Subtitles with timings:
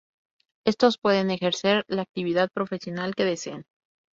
[0.65, 3.67] Éstos pueden ejercer la actividad profesional que deseen.